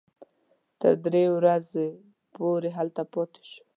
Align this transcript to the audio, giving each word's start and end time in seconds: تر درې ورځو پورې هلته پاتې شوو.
تر 0.79 0.93
درې 1.05 1.23
ورځو 1.37 1.85
پورې 2.33 2.69
هلته 2.77 3.01
پاتې 3.13 3.41
شوو. 3.51 3.63